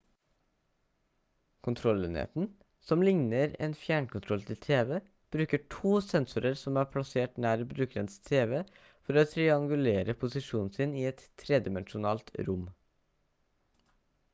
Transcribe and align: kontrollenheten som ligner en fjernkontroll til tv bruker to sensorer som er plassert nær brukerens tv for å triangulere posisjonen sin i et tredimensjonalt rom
kontrollenheten 1.65 2.47
som 2.85 3.03
ligner 3.07 3.51
en 3.67 3.75
fjernkontroll 3.81 4.45
til 4.47 4.57
tv 4.63 4.97
bruker 5.35 5.61
to 5.75 5.91
sensorer 6.07 6.57
som 6.63 6.81
er 6.83 6.89
plassert 6.95 7.37
nær 7.47 7.63
brukerens 7.75 8.17
tv 8.33 8.63
for 8.81 9.23
å 9.25 9.27
triangulere 9.37 10.17
posisjonen 10.25 10.75
sin 10.81 10.97
i 11.05 11.07
et 11.13 11.25
tredimensjonalt 11.45 12.35
rom 12.51 12.65